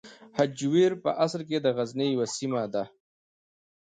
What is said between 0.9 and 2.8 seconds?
په اصل کې د غزني یوه سیمه